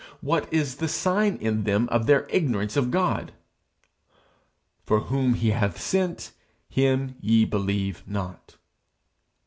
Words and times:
What 0.21 0.51
is 0.51 0.77
the 0.77 0.87
sign 0.87 1.35
in 1.35 1.63
them 1.63 1.87
of 1.89 2.07
their 2.07 2.25
ignorance 2.31 2.75
of 2.75 2.89
God? 2.89 3.33
For 4.83 5.01
whom 5.01 5.35
he 5.35 5.51
hath 5.51 5.79
sent, 5.79 6.31
him 6.67 7.13
ye 7.21 7.45
believe 7.45 8.01
not.' 8.07 8.57